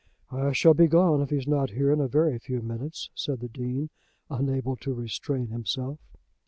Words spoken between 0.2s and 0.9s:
"I shall be